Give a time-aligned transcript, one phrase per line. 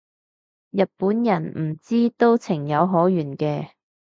[0.71, 3.69] 日本人唔知都情有可原嘅